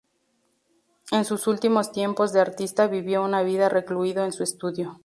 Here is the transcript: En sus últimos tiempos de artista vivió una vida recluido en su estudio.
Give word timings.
En 1.11 1.25
sus 1.25 1.45
últimos 1.45 1.91
tiempos 1.91 2.33
de 2.33 2.39
artista 2.41 2.87
vivió 2.87 3.21
una 3.23 3.43
vida 3.43 3.69
recluido 3.69 4.25
en 4.25 4.33
su 4.33 4.41
estudio. 4.41 4.99